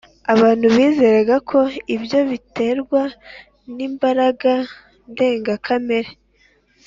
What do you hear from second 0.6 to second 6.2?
bizeraga ko ibyo biterwa n’imbaraga ndengakamere